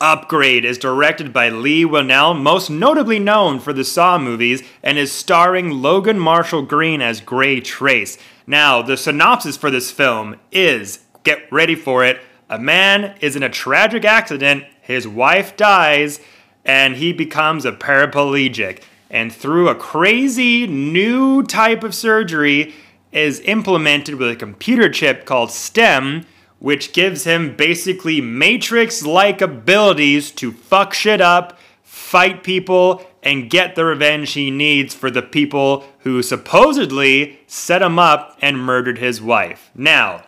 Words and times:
Upgrade 0.00 0.64
is 0.64 0.78
directed 0.78 1.30
by 1.30 1.50
Leigh 1.50 1.84
Whannell, 1.84 2.40
most 2.40 2.70
notably 2.70 3.18
known 3.18 3.60
for 3.60 3.74
the 3.74 3.84
Saw 3.84 4.18
movies, 4.18 4.62
and 4.82 4.96
is 4.96 5.12
starring 5.12 5.70
Logan 5.70 6.18
Marshall 6.18 6.62
Green 6.62 7.02
as 7.02 7.20
Gray 7.20 7.60
Trace. 7.60 8.16
Now, 8.46 8.80
the 8.80 8.96
synopsis 8.96 9.58
for 9.58 9.70
this 9.70 9.90
film 9.90 10.36
is 10.50 11.00
get 11.22 11.52
ready 11.52 11.74
for 11.74 12.02
it. 12.02 12.18
A 12.48 12.58
man 12.58 13.14
is 13.20 13.36
in 13.36 13.42
a 13.42 13.50
tragic 13.50 14.06
accident, 14.06 14.64
his 14.80 15.06
wife 15.06 15.54
dies, 15.56 16.18
and 16.64 16.96
he 16.96 17.12
becomes 17.12 17.66
a 17.66 17.72
paraplegic. 17.72 18.82
And 19.10 19.30
through 19.30 19.68
a 19.68 19.74
crazy 19.74 20.66
new 20.66 21.42
type 21.42 21.84
of 21.84 21.94
surgery, 21.94 22.74
is 23.12 23.40
implemented 23.40 24.14
with 24.14 24.30
a 24.30 24.36
computer 24.36 24.88
chip 24.88 25.24
called 25.24 25.50
STEM, 25.50 26.24
which 26.60 26.92
gives 26.92 27.24
him 27.24 27.56
basically 27.56 28.20
Matrix 28.20 29.04
like 29.04 29.40
abilities 29.40 30.30
to 30.32 30.52
fuck 30.52 30.94
shit 30.94 31.20
up, 31.20 31.58
fight 31.82 32.44
people, 32.44 33.04
and 33.22 33.50
get 33.50 33.74
the 33.74 33.84
revenge 33.84 34.32
he 34.32 34.50
needs 34.50 34.94
for 34.94 35.10
the 35.10 35.22
people 35.22 35.84
who 36.00 36.22
supposedly 36.22 37.40
set 37.46 37.82
him 37.82 37.98
up 37.98 38.38
and 38.40 38.58
murdered 38.58 38.98
his 38.98 39.20
wife. 39.20 39.70
Now, 39.74 40.22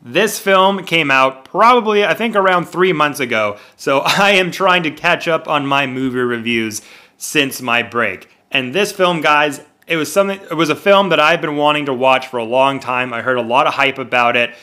this 0.00 0.38
film 0.38 0.84
came 0.84 1.10
out 1.10 1.44
probably, 1.44 2.04
I 2.04 2.14
think, 2.14 2.36
around 2.36 2.66
three 2.66 2.92
months 2.92 3.20
ago, 3.20 3.58
so 3.76 3.98
I 4.04 4.32
am 4.32 4.50
trying 4.50 4.84
to 4.84 4.90
catch 4.90 5.28
up 5.28 5.48
on 5.48 5.66
my 5.66 5.86
movie 5.86 6.18
reviews 6.18 6.82
since 7.16 7.60
my 7.60 7.82
break. 7.82 8.28
And 8.50 8.72
this 8.72 8.92
film, 8.92 9.20
guys, 9.20 9.60
it 9.88 9.96
was 9.96 10.12
something. 10.12 10.38
It 10.50 10.54
was 10.54 10.70
a 10.70 10.76
film 10.76 11.08
that 11.08 11.18
I've 11.18 11.40
been 11.40 11.56
wanting 11.56 11.86
to 11.86 11.94
watch 11.94 12.28
for 12.28 12.36
a 12.36 12.44
long 12.44 12.78
time. 12.78 13.12
I 13.12 13.22
heard 13.22 13.38
a 13.38 13.42
lot 13.42 13.66
of 13.66 13.74
hype 13.74 13.98
about 13.98 14.36
it 14.36 14.54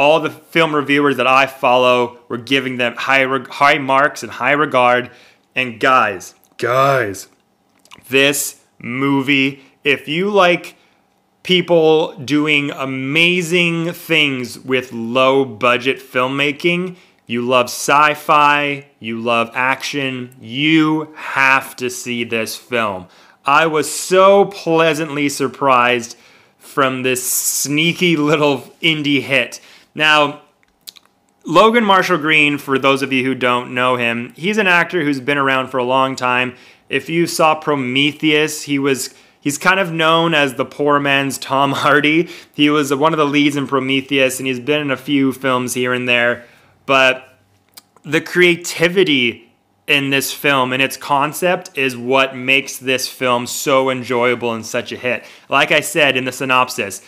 all 0.00 0.18
the 0.18 0.30
film 0.30 0.74
reviewers 0.74 1.18
that 1.18 1.26
I 1.26 1.44
follow 1.44 2.20
were 2.26 2.38
giving 2.38 2.78
them 2.78 2.96
high 2.96 3.26
high 3.50 3.76
marks 3.76 4.22
and 4.22 4.32
high 4.32 4.52
regard. 4.52 5.10
And 5.54 5.78
guys, 5.78 6.34
guys, 6.56 7.28
this 8.08 8.64
movie, 8.78 9.62
if 9.84 10.08
you 10.08 10.30
like 10.30 10.76
people 11.42 12.16
doing 12.16 12.70
amazing 12.70 13.92
things 13.92 14.58
with 14.58 14.90
low 14.90 15.44
budget 15.44 15.98
filmmaking, 15.98 16.96
you 17.26 17.42
love 17.42 17.66
sci 17.66 18.14
fi, 18.14 18.86
you 19.00 19.20
love 19.20 19.50
action, 19.52 20.34
you 20.40 21.12
have 21.14 21.76
to 21.76 21.90
see 21.90 22.24
this 22.24 22.56
film. 22.56 23.06
I 23.44 23.66
was 23.66 23.94
so 23.94 24.46
pleasantly 24.46 25.28
surprised 25.28 26.16
from 26.56 27.02
this 27.02 27.30
sneaky 27.30 28.16
little 28.16 28.60
indie 28.80 29.20
hit 29.20 29.60
now, 29.94 30.42
Logan 31.44 31.84
Marshall 31.84 32.18
Green, 32.18 32.58
for 32.58 32.78
those 32.78 33.02
of 33.02 33.12
you 33.12 33.24
who 33.24 33.34
don't 33.34 33.74
know 33.74 33.96
him, 33.96 34.32
he's 34.36 34.58
an 34.58 34.66
actor 34.66 35.02
who's 35.02 35.20
been 35.20 35.38
around 35.38 35.68
for 35.68 35.78
a 35.78 35.84
long 35.84 36.16
time. 36.16 36.54
If 36.88 37.08
you 37.08 37.26
saw 37.26 37.54
Prometheus, 37.54 38.62
he 38.62 38.78
was 38.78 39.14
he's 39.40 39.56
kind 39.56 39.80
of 39.80 39.92
known 39.92 40.34
as 40.34 40.54
the 40.54 40.64
poor 40.64 41.00
man's 41.00 41.38
Tom 41.38 41.72
Hardy. 41.76 42.28
He 42.52 42.68
was 42.68 42.94
one 42.94 43.12
of 43.12 43.18
the 43.18 43.24
leads 43.24 43.56
in 43.56 43.66
Prometheus 43.66 44.38
and 44.38 44.46
he's 44.46 44.60
been 44.60 44.80
in 44.80 44.90
a 44.90 44.96
few 44.96 45.32
films 45.32 45.74
here 45.74 45.92
and 45.92 46.08
there, 46.08 46.44
but 46.86 47.38
the 48.02 48.20
creativity 48.20 49.52
in 49.86 50.10
this 50.10 50.32
film 50.32 50.72
and 50.72 50.80
its 50.80 50.96
concept 50.96 51.76
is 51.76 51.96
what 51.96 52.36
makes 52.36 52.78
this 52.78 53.08
film 53.08 53.46
so 53.46 53.90
enjoyable 53.90 54.52
and 54.52 54.64
such 54.64 54.92
a 54.92 54.96
hit. 54.96 55.24
Like 55.48 55.72
I 55.72 55.80
said 55.80 56.16
in 56.16 56.24
the 56.24 56.32
synopsis, 56.32 57.02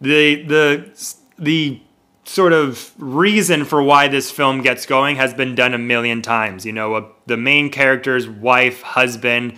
the 0.00 0.44
the 0.44 1.14
the 1.38 1.80
sort 2.28 2.52
of 2.52 2.92
reason 2.98 3.64
for 3.64 3.82
why 3.82 4.06
this 4.06 4.30
film 4.30 4.60
gets 4.60 4.84
going 4.84 5.16
has 5.16 5.32
been 5.32 5.54
done 5.54 5.72
a 5.72 5.78
million 5.78 6.20
times. 6.20 6.66
You 6.66 6.72
know, 6.72 6.96
a, 6.96 7.06
the 7.26 7.36
main 7.36 7.70
character's 7.70 8.28
wife, 8.28 8.82
husband 8.82 9.54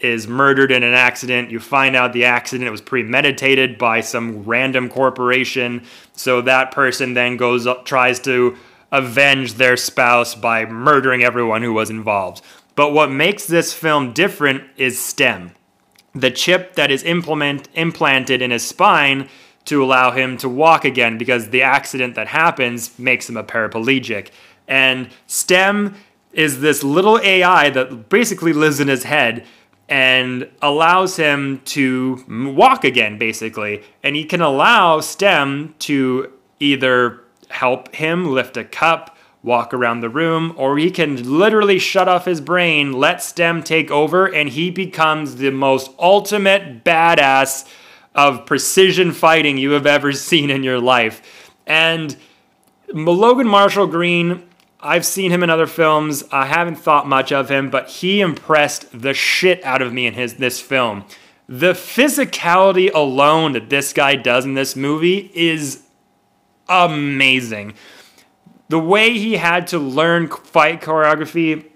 is 0.00 0.26
murdered 0.26 0.72
in 0.72 0.82
an 0.82 0.94
accident. 0.94 1.50
You 1.50 1.60
find 1.60 1.94
out 1.94 2.12
the 2.12 2.24
accident 2.24 2.70
was 2.70 2.80
premeditated 2.80 3.78
by 3.78 4.00
some 4.00 4.42
random 4.42 4.88
corporation. 4.88 5.84
So 6.12 6.40
that 6.42 6.72
person 6.72 7.14
then 7.14 7.36
goes 7.36 7.66
up, 7.66 7.84
tries 7.84 8.20
to 8.20 8.56
avenge 8.90 9.54
their 9.54 9.76
spouse 9.76 10.34
by 10.34 10.64
murdering 10.66 11.22
everyone 11.22 11.62
who 11.62 11.72
was 11.72 11.90
involved. 11.90 12.42
But 12.74 12.92
what 12.92 13.10
makes 13.10 13.46
this 13.46 13.72
film 13.72 14.12
different 14.12 14.64
is 14.76 15.02
STEM. 15.02 15.52
The 16.14 16.30
chip 16.30 16.74
that 16.74 16.90
is 16.90 17.02
implement, 17.04 17.68
implanted 17.74 18.40
in 18.42 18.50
his 18.50 18.66
spine 18.66 19.28
to 19.68 19.84
allow 19.84 20.10
him 20.10 20.36
to 20.38 20.48
walk 20.48 20.84
again 20.84 21.18
because 21.18 21.50
the 21.50 21.62
accident 21.62 22.14
that 22.14 22.28
happens 22.28 22.98
makes 22.98 23.28
him 23.28 23.36
a 23.36 23.44
paraplegic. 23.44 24.30
And 24.66 25.08
STEM 25.26 25.94
is 26.32 26.60
this 26.60 26.82
little 26.82 27.18
AI 27.20 27.70
that 27.70 28.08
basically 28.08 28.52
lives 28.52 28.80
in 28.80 28.88
his 28.88 29.04
head 29.04 29.46
and 29.88 30.48
allows 30.60 31.16
him 31.16 31.60
to 31.64 32.24
walk 32.28 32.84
again, 32.84 33.18
basically. 33.18 33.82
And 34.02 34.16
he 34.16 34.24
can 34.24 34.40
allow 34.40 35.00
STEM 35.00 35.74
to 35.80 36.32
either 36.60 37.20
help 37.48 37.94
him 37.94 38.32
lift 38.32 38.56
a 38.56 38.64
cup, 38.64 39.16
walk 39.42 39.72
around 39.72 40.00
the 40.00 40.10
room, 40.10 40.54
or 40.56 40.76
he 40.76 40.90
can 40.90 41.38
literally 41.38 41.78
shut 41.78 42.08
off 42.08 42.26
his 42.26 42.40
brain, 42.40 42.92
let 42.92 43.22
STEM 43.22 43.62
take 43.62 43.90
over, 43.90 44.26
and 44.26 44.50
he 44.50 44.70
becomes 44.70 45.36
the 45.36 45.50
most 45.50 45.90
ultimate 45.98 46.84
badass 46.84 47.66
of 48.18 48.44
precision 48.46 49.12
fighting 49.12 49.56
you 49.58 49.70
have 49.70 49.86
ever 49.86 50.10
seen 50.12 50.50
in 50.50 50.64
your 50.64 50.80
life. 50.80 51.52
And 51.68 52.16
Logan 52.92 53.46
Marshall 53.46 53.86
Green, 53.86 54.42
I've 54.80 55.06
seen 55.06 55.30
him 55.30 55.44
in 55.44 55.50
other 55.50 55.68
films. 55.68 56.24
I 56.32 56.46
haven't 56.46 56.74
thought 56.74 57.06
much 57.06 57.30
of 57.30 57.48
him, 57.48 57.70
but 57.70 57.88
he 57.88 58.20
impressed 58.20 59.00
the 59.00 59.14
shit 59.14 59.62
out 59.62 59.82
of 59.82 59.92
me 59.92 60.04
in 60.04 60.14
his 60.14 60.34
this 60.34 60.60
film. 60.60 61.04
The 61.48 61.74
physicality 61.74 62.92
alone 62.92 63.52
that 63.52 63.70
this 63.70 63.92
guy 63.92 64.16
does 64.16 64.44
in 64.44 64.54
this 64.54 64.74
movie 64.74 65.30
is 65.32 65.84
amazing. 66.68 67.74
The 68.68 68.80
way 68.80 69.16
he 69.16 69.34
had 69.34 69.68
to 69.68 69.78
learn 69.78 70.26
fight 70.28 70.80
choreography, 70.80 71.66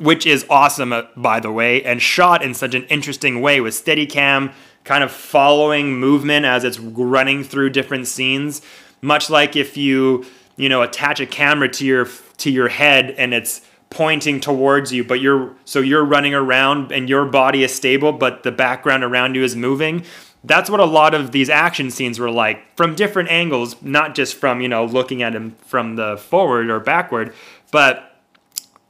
which 0.00 0.26
is 0.26 0.44
awesome, 0.50 0.92
uh, 0.92 1.02
by 1.16 1.38
the 1.38 1.52
way, 1.52 1.84
and 1.84 2.02
shot 2.02 2.42
in 2.42 2.54
such 2.54 2.74
an 2.74 2.86
interesting 2.86 3.40
way 3.40 3.60
with 3.60 3.72
Steadicam 3.72 4.52
kind 4.86 5.04
of 5.04 5.12
following 5.12 5.98
movement 5.98 6.46
as 6.46 6.64
it's 6.64 6.78
running 6.78 7.44
through 7.44 7.68
different 7.68 8.06
scenes 8.06 8.62
much 9.02 9.28
like 9.28 9.54
if 9.56 9.76
you 9.76 10.24
you 10.56 10.68
know 10.68 10.82
attach 10.82 11.20
a 11.20 11.26
camera 11.26 11.68
to 11.68 11.84
your 11.84 12.08
to 12.38 12.50
your 12.50 12.68
head 12.68 13.10
and 13.18 13.34
it's 13.34 13.60
pointing 13.90 14.40
towards 14.40 14.92
you 14.92 15.04
but 15.04 15.20
you're 15.20 15.54
so 15.64 15.80
you're 15.80 16.04
running 16.04 16.34
around 16.34 16.90
and 16.92 17.08
your 17.08 17.24
body 17.24 17.62
is 17.62 17.74
stable 17.74 18.12
but 18.12 18.42
the 18.42 18.52
background 18.52 19.04
around 19.04 19.34
you 19.34 19.42
is 19.42 19.54
moving. 19.54 20.04
That's 20.44 20.70
what 20.70 20.78
a 20.78 20.84
lot 20.84 21.12
of 21.12 21.32
these 21.32 21.50
action 21.50 21.90
scenes 21.90 22.20
were 22.20 22.30
like 22.30 22.76
from 22.76 22.94
different 22.94 23.30
angles 23.30 23.80
not 23.82 24.14
just 24.14 24.34
from 24.34 24.60
you 24.60 24.68
know 24.68 24.84
looking 24.84 25.22
at 25.22 25.34
him 25.34 25.56
from 25.64 25.96
the 25.96 26.16
forward 26.16 26.68
or 26.70 26.80
backward 26.80 27.32
but 27.70 28.12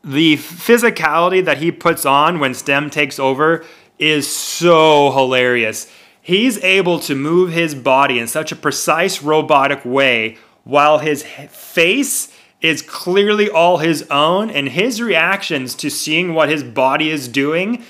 the 0.02 0.36
physicality 0.36 1.44
that 1.44 1.58
he 1.58 1.72
puts 1.72 2.06
on 2.06 2.38
when 2.38 2.54
stem 2.54 2.90
takes 2.90 3.18
over 3.18 3.64
is 3.98 4.34
so 4.34 5.10
hilarious. 5.12 5.90
He's 6.20 6.62
able 6.62 6.98
to 7.00 7.14
move 7.14 7.52
his 7.52 7.74
body 7.74 8.18
in 8.18 8.26
such 8.26 8.52
a 8.52 8.56
precise 8.56 9.22
robotic 9.22 9.84
way 9.84 10.38
while 10.64 10.98
his 10.98 11.22
face 11.22 12.32
is 12.60 12.82
clearly 12.82 13.48
all 13.48 13.78
his 13.78 14.02
own 14.10 14.50
and 14.50 14.70
his 14.70 15.00
reactions 15.00 15.74
to 15.76 15.90
seeing 15.90 16.34
what 16.34 16.48
his 16.48 16.64
body 16.64 17.10
is 17.10 17.28
doing 17.28 17.84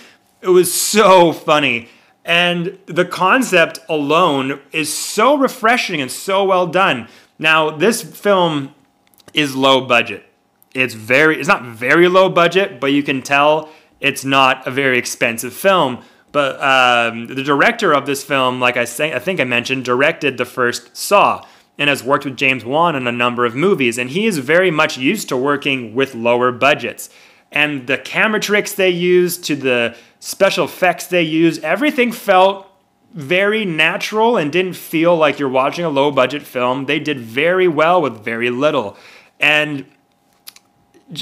it 0.47 0.50
was 0.50 0.72
so 0.72 1.33
funny. 1.33 1.89
And 2.25 2.78
the 2.87 3.05
concept 3.05 3.78
alone 3.88 4.61
is 4.73 4.93
so 4.93 5.37
refreshing 5.37 6.00
and 6.00 6.11
so 6.11 6.44
well 6.44 6.67
done. 6.67 7.09
Now 7.38 7.71
this 7.71 8.03
film 8.03 8.75
is 9.34 9.55
low 9.55 9.87
budget. 9.87 10.25
It's 10.75 10.94
very 10.94 11.38
it's 11.38 11.49
not 11.49 11.65
very 11.65 12.09
low 12.09 12.28
budget 12.28 12.81
but 12.81 12.93
you 12.93 13.02
can 13.02 13.23
tell 13.23 13.70
it's 14.00 14.25
not 14.25 14.66
a 14.66 14.70
very 14.70 14.98
expensive 14.98 15.52
film. 15.52 16.02
But 16.32 16.60
um, 16.60 17.28
the 17.28 17.43
director 17.43 17.93
of 17.93 18.04
this 18.04 18.22
film, 18.22 18.60
like 18.60 18.76
I, 18.76 18.84
say, 18.84 19.14
I 19.14 19.19
think 19.19 19.40
I 19.40 19.44
mentioned, 19.44 19.84
directed 19.84 20.37
the 20.37 20.44
first 20.44 20.96
Saw 20.96 21.46
and 21.78 21.88
has 21.88 22.02
worked 22.02 22.25
with 22.25 22.37
James 22.37 22.64
Wan 22.64 22.94
in 22.94 23.06
a 23.06 23.12
number 23.12 23.46
of 23.46 23.54
movies. 23.54 23.96
And 23.96 24.10
he 24.10 24.26
is 24.26 24.38
very 24.38 24.70
much 24.70 24.98
used 24.98 25.28
to 25.31 25.37
working 25.37 25.94
with 25.94 26.14
lower 26.14 26.52
budgets. 26.52 27.08
And 27.52 27.87
the 27.87 27.96
camera 27.96 28.40
tricks 28.40 28.75
they 28.75 28.90
use 28.90 29.38
to 29.38 29.56
the 29.56 29.96
special 30.20 30.64
effects 30.64 31.06
they 31.06 31.22
use, 31.22 31.58
everything 31.60 32.12
felt 32.12 32.66
very 33.14 33.64
natural 33.64 34.37
and 34.37 34.52
didn't 34.52 34.75
feel 34.75 35.16
like 35.16 35.38
you're 35.38 35.49
watching 35.49 35.84
a 35.84 35.88
low 35.88 36.10
budget 36.10 36.42
film. 36.42 36.84
They 36.84 36.99
did 36.99 37.19
very 37.19 37.69
well 37.69 38.02
with 38.02 38.22
very 38.22 38.50
little. 38.50 38.96
And 39.40 39.87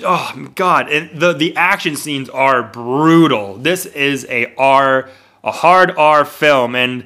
oh 0.02 0.48
god 0.54 0.90
and 0.90 1.20
the 1.20 1.32
the 1.32 1.54
action 1.56 1.94
scenes 1.96 2.28
are 2.30 2.62
brutal 2.62 3.56
this 3.56 3.84
is 3.86 4.26
a 4.30 4.54
r 4.56 5.10
a 5.42 5.50
hard 5.50 5.94
r 5.96 6.24
film 6.24 6.74
and 6.74 7.04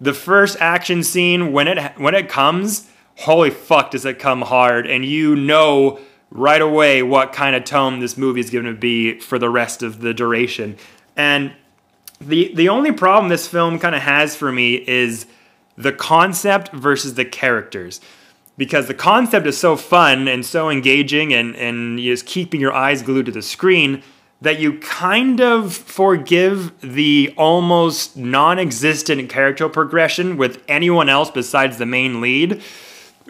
the 0.00 0.12
first 0.12 0.56
action 0.60 1.02
scene 1.02 1.52
when 1.52 1.68
it 1.68 1.98
when 1.98 2.14
it 2.14 2.28
comes 2.28 2.90
holy 3.18 3.50
fuck 3.50 3.92
does 3.92 4.04
it 4.04 4.18
come 4.18 4.42
hard 4.42 4.86
and 4.86 5.04
you 5.04 5.36
know 5.36 6.00
right 6.30 6.60
away 6.60 7.02
what 7.02 7.32
kind 7.32 7.56
of 7.56 7.64
tone 7.64 8.00
this 8.00 8.16
movie 8.16 8.40
is 8.40 8.50
going 8.50 8.64
to 8.64 8.74
be 8.74 9.18
for 9.20 9.38
the 9.38 9.50
rest 9.50 9.82
of 9.82 10.00
the 10.00 10.12
duration. 10.12 10.76
And 11.16 11.52
the 12.20 12.52
the 12.54 12.68
only 12.68 12.92
problem 12.92 13.28
this 13.28 13.46
film 13.46 13.78
kind 13.78 13.94
of 13.94 14.02
has 14.02 14.36
for 14.36 14.50
me 14.50 14.74
is 14.74 15.26
the 15.76 15.92
concept 15.92 16.72
versus 16.72 17.14
the 17.14 17.24
characters. 17.24 18.00
Because 18.56 18.86
the 18.86 18.94
concept 18.94 19.46
is 19.46 19.58
so 19.58 19.76
fun 19.76 20.28
and 20.28 20.44
so 20.44 20.70
engaging 20.70 21.34
and, 21.34 21.54
and 21.56 22.00
is 22.00 22.22
keeping 22.22 22.60
your 22.60 22.72
eyes 22.72 23.02
glued 23.02 23.26
to 23.26 23.32
the 23.32 23.42
screen 23.42 24.02
that 24.40 24.58
you 24.60 24.78
kind 24.78 25.40
of 25.40 25.74
forgive 25.74 26.78
the 26.80 27.32
almost 27.36 28.16
non 28.16 28.58
existent 28.58 29.28
character 29.28 29.68
progression 29.68 30.36
with 30.36 30.62
anyone 30.68 31.08
else 31.08 31.30
besides 31.30 31.78
the 31.78 31.86
main 31.86 32.20
lead. 32.20 32.62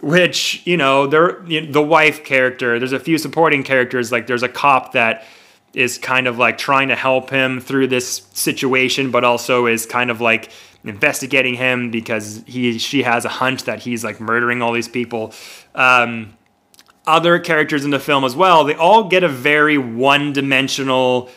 Which, 0.01 0.61
you 0.67 0.77
know, 0.77 1.07
there 1.07 1.43
you 1.47 1.61
know, 1.61 1.71
the 1.71 1.81
wife 1.81 2.23
character, 2.23 2.77
there's 2.77 2.93
a 2.93 2.99
few 2.99 3.17
supporting 3.17 3.63
characters, 3.63 4.11
like 4.11 4.27
there's 4.27 4.43
a 4.43 4.49
cop 4.49 4.91
that 4.91 5.25
is 5.73 5.97
kind 5.97 6.27
of 6.27 6.37
like 6.37 6.57
trying 6.57 6.89
to 6.89 6.95
help 6.95 7.29
him 7.29 7.59
through 7.59 7.87
this 7.87 8.27
situation, 8.33 9.11
but 9.11 9.23
also 9.23 9.65
is 9.65 9.85
kind 9.85 10.11
of 10.11 10.21
like 10.21 10.51
investigating 10.89 11.55
him 11.55 11.91
because 11.91 12.43
he 12.45 12.77
she 12.77 13.03
has 13.03 13.25
a 13.25 13.29
hunch 13.29 13.63
that 13.63 13.79
he's 13.79 14.03
like 14.03 14.19
murdering 14.19 14.61
all 14.61 14.73
these 14.73 14.87
people. 14.87 15.33
Um, 15.75 16.37
other 17.05 17.39
characters 17.39 17.85
in 17.85 17.91
the 17.91 17.99
film 17.99 18.25
as 18.25 18.35
well, 18.35 18.65
they 18.65 18.75
all 18.75 19.05
get 19.05 19.23
a 19.23 19.29
very 19.29 19.77
one 19.77 20.33
dimensional 20.33 21.29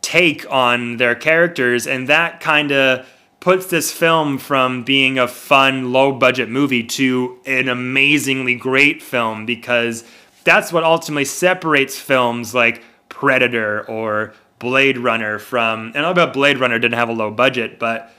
take 0.00 0.50
on 0.50 0.96
their 0.96 1.14
characters, 1.14 1.86
and 1.86 2.08
that 2.08 2.40
kind 2.40 2.72
of 2.72 3.06
puts 3.40 3.66
this 3.66 3.92
film 3.92 4.38
from 4.38 4.84
being 4.84 5.18
a 5.18 5.26
fun, 5.26 5.92
low 5.92 6.12
budget 6.12 6.48
movie 6.48 6.84
to 6.84 7.38
an 7.44 7.68
amazingly 7.68 8.54
great 8.54 9.02
film 9.02 9.44
because 9.44 10.04
that's 10.44 10.72
what 10.72 10.84
ultimately 10.84 11.24
separates 11.24 11.98
films 11.98 12.54
like 12.54 12.82
Predator 13.08 13.84
or 13.88 14.32
Blade 14.60 14.96
Runner 14.96 15.40
from, 15.40 15.92
and 15.94 16.06
I 16.06 16.12
know 16.12 16.26
Blade 16.28 16.58
Runner 16.58 16.78
didn't 16.78 16.94
have 16.94 17.08
a 17.08 17.12
low 17.12 17.32
budget, 17.32 17.80
but 17.80 18.14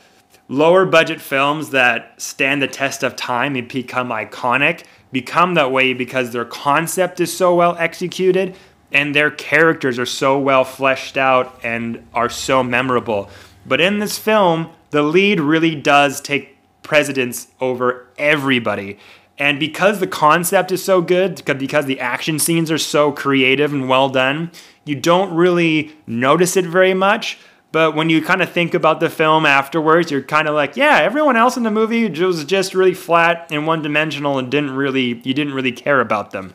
lower 0.47 0.85
budget 0.85 1.21
films 1.21 1.69
that 1.71 2.21
stand 2.21 2.61
the 2.61 2.67
test 2.67 3.03
of 3.03 3.15
time 3.15 3.55
and 3.55 3.67
become 3.67 4.09
iconic 4.09 4.83
become 5.13 5.53
that 5.53 5.71
way 5.71 5.93
because 5.93 6.31
their 6.31 6.43
concept 6.43 7.21
is 7.21 7.35
so 7.35 7.55
well 7.55 7.77
executed 7.77 8.55
and 8.91 9.15
their 9.15 9.31
characters 9.31 9.97
are 9.97 10.05
so 10.05 10.37
well 10.37 10.65
fleshed 10.65 11.17
out 11.17 11.57
and 11.63 12.05
are 12.13 12.29
so 12.29 12.63
memorable. 12.63 13.29
But 13.65 13.79
in 13.79 13.99
this 13.99 14.19
film, 14.19 14.69
the 14.89 15.03
lead 15.03 15.39
really 15.39 15.75
does 15.75 16.19
take 16.19 16.57
precedence 16.81 17.47
over 17.61 18.07
everybody. 18.17 18.97
And 19.37 19.59
because 19.59 19.99
the 19.99 20.07
concept 20.07 20.71
is 20.71 20.83
so 20.83 21.01
good, 21.01 21.43
because 21.45 21.85
the 21.85 21.99
action 21.99 22.37
scenes 22.37 22.69
are 22.69 22.77
so 22.77 23.11
creative 23.11 23.73
and 23.73 23.89
well 23.89 24.09
done, 24.09 24.51
you 24.85 24.95
don't 24.95 25.33
really 25.33 25.95
notice 26.05 26.55
it 26.55 26.65
very 26.65 26.93
much. 26.93 27.39
But 27.73 27.95
when 27.95 28.11
you 28.11 28.21
kind 28.21 28.43
of 28.43 28.51
think 28.51 28.75
about 28.75 28.99
the 28.99 29.09
film 29.09 29.47
afterwards, 29.47 30.11
you're 30.11 30.21
kind 30.21 30.47
of 30.47 30.53
like, 30.53 30.77
yeah, 30.77 30.99
everyone 30.99 31.35
else 31.35 31.57
in 31.57 31.63
the 31.63 31.71
movie 31.71 32.07
was 32.07 32.45
just 32.45 32.75
really 32.75 32.93
flat 32.93 33.47
and 33.49 33.65
one 33.65 33.81
dimensional 33.81 34.37
and 34.37 34.51
didn't 34.51 34.75
really, 34.75 35.19
you 35.23 35.33
didn't 35.33 35.55
really 35.55 35.71
care 35.71 35.99
about 35.99 36.29
them. 36.29 36.53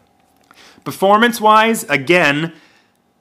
Performance 0.85 1.41
wise, 1.41 1.83
again, 1.91 2.55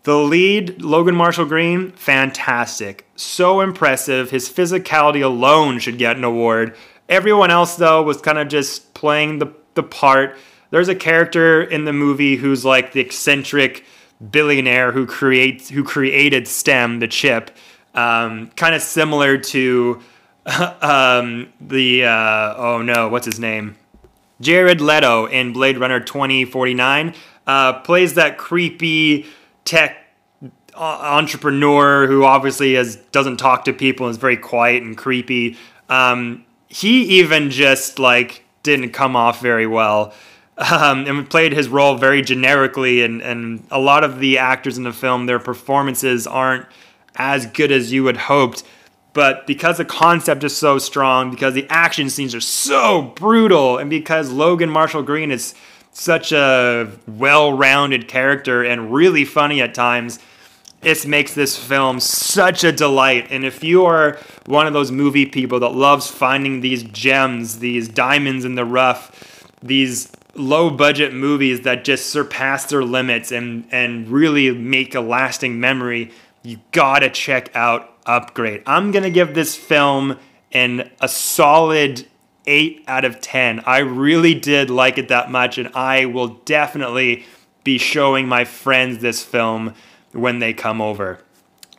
the 0.03 0.15
lead, 0.15 0.79
Logan 0.79 1.15
Marshall 1.15 1.45
Green, 1.45 1.91
fantastic. 1.93 3.07
So 3.15 3.61
impressive. 3.61 4.29
His 4.29 4.47
physicality 4.47 5.23
alone 5.23 5.79
should 5.79 5.97
get 5.97 6.17
an 6.17 6.23
award. 6.23 6.77
Everyone 7.09 7.49
else, 7.49 7.77
though, 7.77 8.03
was 8.03 8.21
kind 8.21 8.37
of 8.37 8.47
just 8.47 8.93
playing 8.93 9.39
the, 9.39 9.51
the 9.73 9.81
part. 9.81 10.37
There's 10.69 10.87
a 10.87 10.93
character 10.93 11.63
in 11.63 11.85
the 11.85 11.93
movie 11.93 12.35
who's 12.35 12.63
like 12.63 12.91
the 12.91 12.99
eccentric 12.99 13.83
billionaire 14.29 14.91
who 14.91 15.07
creates 15.07 15.69
who 15.69 15.83
created 15.83 16.47
STEM, 16.47 16.99
the 16.99 17.07
chip, 17.07 17.49
um, 17.97 18.47
kind 18.55 18.75
of 18.75 18.81
similar 18.81 19.37
to 19.37 20.01
um, 20.81 21.51
the 21.59 22.05
uh, 22.05 22.53
oh 22.55 22.81
no, 22.81 23.09
what's 23.09 23.25
his 23.25 23.39
name? 23.39 23.75
Jared 24.39 24.79
Leto 24.79 25.25
in 25.25 25.51
Blade 25.51 25.79
Runner 25.79 25.99
2049 25.99 27.15
uh, 27.47 27.73
plays 27.81 28.13
that 28.13 28.37
creepy 28.37 29.25
tech 29.65 29.97
uh, 30.75 30.77
entrepreneur 30.77 32.05
who 32.05 32.23
obviously 32.23 32.75
has 32.75 32.97
doesn't 33.11 33.37
talk 33.37 33.65
to 33.65 33.73
people 33.73 34.05
and 34.05 34.11
is 34.11 34.17
very 34.17 34.37
quiet 34.37 34.83
and 34.83 34.95
creepy. 34.95 35.57
Um, 35.89 36.45
he 36.67 37.19
even 37.19 37.49
just 37.49 37.97
like 37.97 38.43
didn't 38.61 38.91
come 38.91 39.15
off 39.15 39.41
very 39.41 39.67
well. 39.67 40.13
Um, 40.59 41.05
and 41.05 41.29
played 41.29 41.53
his 41.53 41.69
role 41.69 41.97
very 41.97 42.23
generically, 42.23 43.03
and, 43.03 43.21
and 43.21 43.63
a 43.69 43.79
lot 43.79 44.03
of 44.03 44.17
the 44.17 44.39
actors 44.39 44.75
in 44.75 44.85
the 44.85 44.91
film, 44.91 45.27
their 45.27 45.37
performances 45.37 46.25
aren't 46.25 46.65
as 47.17 47.45
good 47.45 47.71
as 47.71 47.91
you 47.91 48.05
had 48.05 48.17
hoped. 48.17 48.63
But 49.13 49.47
because 49.47 49.77
the 49.77 49.85
concept 49.85 50.43
is 50.43 50.55
so 50.55 50.77
strong, 50.77 51.31
because 51.31 51.53
the 51.53 51.65
action 51.69 52.09
scenes 52.09 52.35
are 52.35 52.41
so 52.41 53.13
brutal, 53.15 53.77
and 53.77 53.89
because 53.89 54.31
Logan 54.31 54.69
Marshall 54.69 55.03
Green 55.03 55.31
is 55.31 55.55
such 55.91 56.31
a 56.31 56.91
well 57.07 57.51
rounded 57.51 58.07
character 58.07 58.63
and 58.63 58.93
really 58.93 59.25
funny 59.25 59.61
at 59.61 59.73
times, 59.73 60.19
it 60.83 61.07
makes 61.07 61.33
this 61.33 61.57
film 61.57 61.99
such 61.99 62.63
a 62.63 62.71
delight. 62.71 63.27
And 63.31 63.43
if 63.43 63.63
you 63.63 63.85
are 63.85 64.19
one 64.45 64.67
of 64.67 64.73
those 64.73 64.91
movie 64.91 65.25
people 65.25 65.59
that 65.61 65.69
loves 65.69 66.07
finding 66.07 66.61
these 66.61 66.83
gems, 66.83 67.59
these 67.59 67.87
diamonds 67.87 68.45
in 68.45 68.53
the 68.53 68.65
rough, 68.65 69.43
these 69.63 70.11
low 70.35 70.69
budget 70.69 71.13
movies 71.13 71.61
that 71.61 71.83
just 71.83 72.11
surpass 72.11 72.65
their 72.65 72.83
limits 72.83 73.31
and, 73.31 73.67
and 73.71 74.07
really 74.07 74.51
make 74.51 74.93
a 74.93 75.01
lasting 75.01 75.59
memory, 75.59 76.11
you 76.47 76.59
gotta 76.71 77.09
check 77.09 77.53
out 77.55 77.93
Upgrade. 78.05 78.63
I'm 78.65 78.91
gonna 78.91 79.09
give 79.09 79.33
this 79.33 79.55
film 79.55 80.17
an 80.53 80.89
a 81.01 81.09
solid 81.09 82.07
8 82.45 82.85
out 82.87 83.03
of 83.03 83.19
10. 83.19 83.61
I 83.65 83.79
really 83.79 84.33
did 84.33 84.69
like 84.69 84.97
it 84.97 85.09
that 85.09 85.29
much, 85.29 85.57
and 85.57 85.67
I 85.75 86.05
will 86.05 86.29
definitely 86.45 87.25
be 87.65 87.77
showing 87.77 88.27
my 88.29 88.45
friends 88.45 88.99
this 88.99 89.23
film 89.23 89.73
when 90.13 90.39
they 90.39 90.53
come 90.53 90.79
over. 90.79 91.19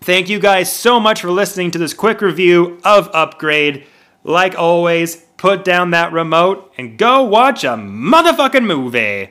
Thank 0.03 0.29
you 0.29 0.38
guys 0.38 0.71
so 0.71 1.00
much 1.00 1.23
for 1.23 1.31
listening 1.31 1.71
to 1.71 1.79
this 1.79 1.94
quick 1.94 2.21
review 2.21 2.79
of 2.85 3.09
Upgrade. 3.14 3.87
Like 4.23 4.55
always, 4.55 5.17
put 5.38 5.64
down 5.64 5.93
that 5.93 6.12
remote 6.12 6.73
and 6.76 6.99
go 6.99 7.23
watch 7.23 7.64
a 7.64 7.69
motherfucking 7.69 8.67
movie. 8.67 9.31